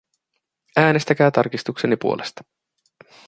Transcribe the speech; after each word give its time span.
Äänestäkää 0.77 1.31
tarkistukseni 1.31 1.95
puolesta. 1.97 2.43